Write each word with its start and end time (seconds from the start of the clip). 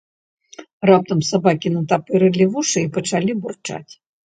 Раптам 0.89 1.21
сабакі 1.27 1.67
натапырылі 1.75 2.49
вушы 2.57 2.79
і 2.89 2.91
пачалі 2.99 3.39
бурчаць. 3.45 3.87